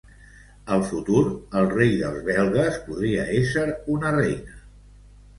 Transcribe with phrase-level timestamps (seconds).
[0.75, 1.19] Al futur,
[1.59, 3.67] el rei dels belgues podria ésser
[3.97, 4.57] una reina.